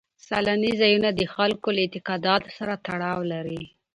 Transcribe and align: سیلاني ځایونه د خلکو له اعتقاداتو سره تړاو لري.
سیلاني 0.25 0.71
ځایونه 0.81 1.09
د 1.13 1.21
خلکو 1.35 1.67
له 1.75 1.81
اعتقاداتو 1.85 2.49
سره 2.57 2.73
تړاو 2.85 3.19
لري. 3.33 3.63